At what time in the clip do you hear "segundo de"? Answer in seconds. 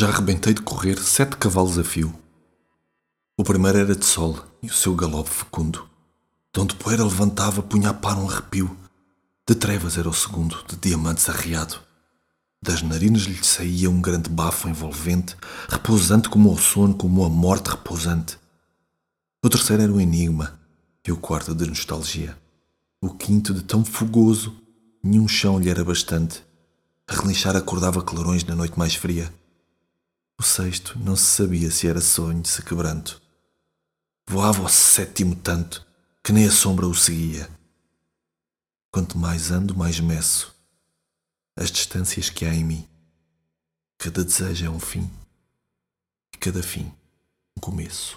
10.14-10.76